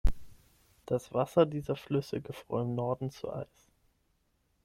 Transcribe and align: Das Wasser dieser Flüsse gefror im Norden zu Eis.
Das 0.87 1.13
Wasser 1.13 1.45
dieser 1.45 1.75
Flüsse 1.75 2.21
gefror 2.21 2.63
im 2.63 2.73
Norden 2.73 3.11
zu 3.11 3.31
Eis. 3.31 3.69